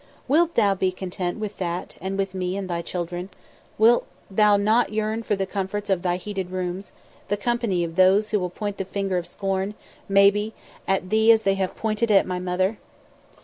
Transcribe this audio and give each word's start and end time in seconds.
"Wilt 0.27 0.55
thou 0.55 0.73
be 0.73 0.91
content 0.91 1.37
with 1.37 1.57
that, 1.59 1.93
and 2.01 2.17
with 2.17 2.33
me 2.33 2.57
and 2.57 2.67
thy 2.67 2.81
children? 2.81 3.29
Wilt 3.77 4.07
thou 4.31 4.57
not 4.57 4.91
yearn 4.91 5.21
for 5.21 5.35
the 5.35 5.45
comforts 5.45 5.91
of 5.91 6.01
thy 6.01 6.15
heated 6.15 6.49
rooms, 6.49 6.91
the 7.27 7.37
company 7.37 7.83
of 7.83 7.95
those 7.95 8.31
who 8.31 8.39
will 8.39 8.49
point 8.49 8.77
the 8.77 8.85
finger 8.85 9.19
of 9.19 9.27
scorn, 9.27 9.75
maybe, 10.09 10.53
at 10.87 11.11
thee 11.11 11.31
as 11.31 11.43
they 11.43 11.53
have 11.53 11.75
pointed 11.75 12.09
it 12.09 12.15
at 12.15 12.25
my 12.25 12.39
mother?" 12.39 12.79